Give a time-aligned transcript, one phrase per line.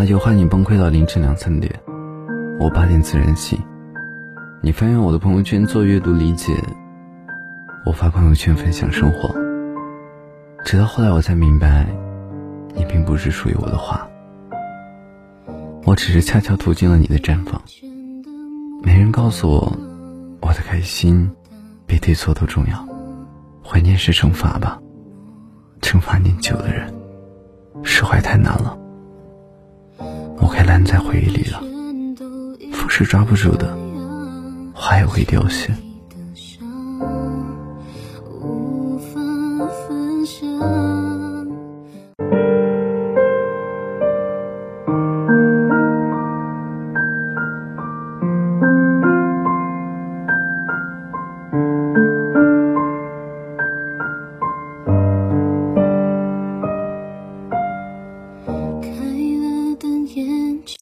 [0.00, 1.74] 那就换你崩溃到凌晨两三点，
[2.60, 3.58] 我八点自然醒。
[4.62, 6.54] 你翻阅我的朋友圈做阅读理解，
[7.84, 9.34] 我发朋友圈分享生活。
[10.64, 11.84] 直到后来我才明白，
[12.76, 14.06] 你并不是属于我的花，
[15.84, 17.60] 我只是恰巧途经了你的绽放。
[18.84, 19.76] 没人告诉我，
[20.40, 21.28] 我的开心
[21.86, 22.86] 比对错都重要。
[23.64, 24.78] 怀念是惩罚吧，
[25.80, 26.94] 惩罚念旧的人，
[27.82, 28.78] 释怀太难了。
[30.68, 31.62] 烂在回忆里了。
[32.74, 33.74] 风是抓不住的，
[34.74, 35.74] 花也会凋谢。
[38.42, 39.18] 无法
[39.88, 40.77] 分享。